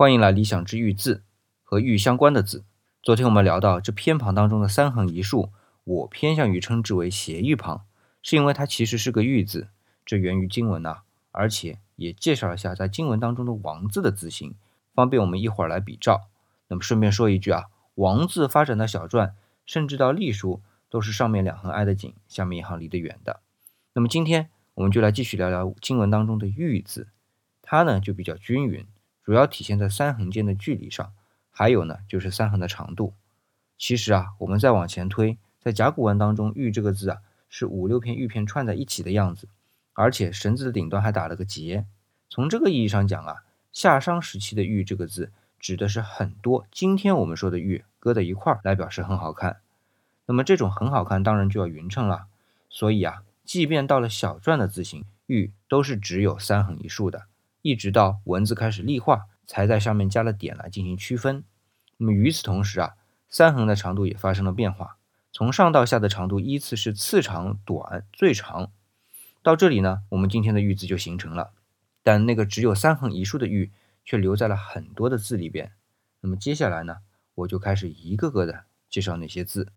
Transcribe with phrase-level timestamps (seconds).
[0.00, 1.24] 欢迎来理想之玉字
[1.62, 2.64] 和玉相关的字。
[3.02, 5.52] 昨天我们聊到这偏旁当中的三横一竖，
[5.84, 7.84] 我偏向于称之为斜玉旁，
[8.22, 9.68] 是因为它其实是个玉字，
[10.06, 11.02] 这源于经文呐，
[11.32, 14.54] 而且也介绍了下在经文当中的王字的字形，
[14.94, 16.30] 方便我们一会儿来比照。
[16.68, 17.64] 那么顺便说一句啊，
[17.96, 19.32] 王字发展到小篆，
[19.66, 23.40] 甚至到隶书，都是上面两横挨得紧，下面一行离得远的。
[23.92, 27.08] 那么今天我们就来继续聊聊经文当中的玉字，
[27.60, 28.86] 它呢就比较均匀。
[29.22, 31.12] 主要体现在三横间的距离上，
[31.50, 33.14] 还有呢就是三横的长度。
[33.78, 37.18] 其实啊，我们再往前推，在甲骨文当中，“玉”这个字啊
[37.48, 39.48] 是五六片玉片串在一起的样子，
[39.94, 41.86] 而且绳子的顶端还打了个结。
[42.28, 49.60] 从这个意义上讲啊，夏商时期的“玉”这个字指的是很多今天我们说的“玉”搁在一块儿来表示很好看。
[50.26, 52.26] 那么这种很好看，当然就要匀称了。
[52.68, 57.26] 所以啊，即便到了小篆的字形，“玉”都是只有三横一竖的。
[57.62, 61.44] 一直到文字开始立化，才在上面加了点来进行区分。
[61.98, 62.94] 那么与此同时啊，
[63.28, 64.96] 三横的长度也发生了变化，
[65.32, 68.72] 从上到下的长度依次是次长、短、最长。
[69.42, 71.52] 到这里呢，我们今天的玉字就形成了。
[72.02, 73.70] 但那个只有三横一竖的玉，
[74.04, 75.72] 却留在了很多的字里边。
[76.20, 76.98] 那么接下来呢，
[77.34, 79.72] 我就开始一个个的介绍那些字。